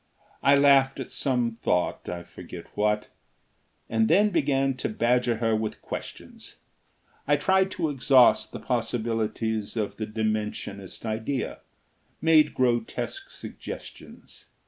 I 0.41 0.55
laughed 0.55 0.99
at 0.99 1.11
some 1.11 1.59
thought, 1.61 2.09
I 2.09 2.23
forget 2.23 2.65
what, 2.75 3.05
and 3.87 4.07
then 4.07 4.31
began 4.31 4.73
to 4.77 4.89
badger 4.89 5.35
her 5.35 5.55
with 5.55 5.83
questions. 5.83 6.55
I 7.27 7.35
tried 7.35 7.69
to 7.73 7.87
exhaust 7.91 8.51
the 8.51 8.59
possibilities 8.59 9.77
of 9.77 9.97
the 9.97 10.07
Dimensionist 10.07 11.05
idea, 11.05 11.59
made 12.19 12.55
grotesque 12.55 13.29
suggestions. 13.29 14.47